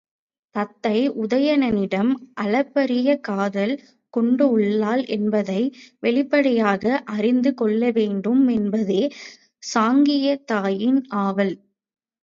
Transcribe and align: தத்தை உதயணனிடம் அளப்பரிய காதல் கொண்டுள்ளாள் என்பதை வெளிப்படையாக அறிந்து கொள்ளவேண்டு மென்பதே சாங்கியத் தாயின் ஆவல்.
தத்தை 0.55 0.93
உதயணனிடம் 1.23 2.09
அளப்பரிய 2.35 3.19
காதல் 3.27 3.73
கொண்டுள்ளாள் 4.13 5.03
என்பதை 5.09 5.59
வெளிப்படையாக 5.99 6.83
அறிந்து 7.15 7.53
கொள்ளவேண்டு 7.61 8.33
மென்பதே 8.47 9.03
சாங்கியத் 9.63 10.45
தாயின் 10.45 11.01
ஆவல். 11.21 11.55